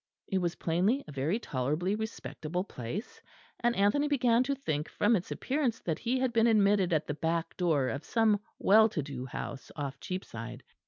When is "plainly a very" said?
0.55-1.37